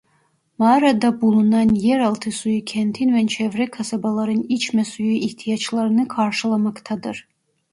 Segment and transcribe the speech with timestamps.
[0.57, 7.27] Mağarada bulunan yeraltı suyu kentin ve çevre kasabaların içme suyu ihtiyaçlarını karşılamaktadır.